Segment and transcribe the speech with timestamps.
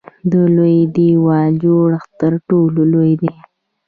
[0.31, 3.31] د لوی دیوال جوړښت تر ټولو لوی دی.